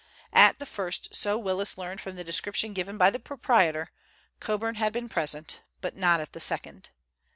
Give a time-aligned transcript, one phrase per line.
[0.33, 3.91] At the first, so Willis learned from the description given by the proprietor,
[4.39, 6.89] Coburn had been present, but not at the second.